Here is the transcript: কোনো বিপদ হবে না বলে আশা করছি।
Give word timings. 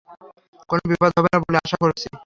কোনো 0.69 0.83
বিপদ 0.89 1.11
হবে 1.17 1.29
না 1.33 1.37
বলে 1.43 1.57
আশা 1.65 1.77
করছি। 1.83 2.07